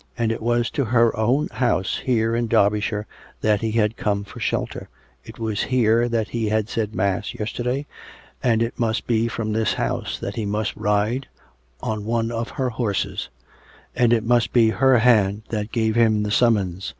[0.18, 3.06] ''...And it was to her own house here in Derbyshire
[3.40, 4.90] that he had come for shelter;
[5.24, 7.86] it was here that he had said mass yesterday;
[8.42, 11.28] and it must be from this house that he must ride,
[11.82, 13.30] on one of her horses;
[13.96, 16.92] and it must be her hand that gave him the summons.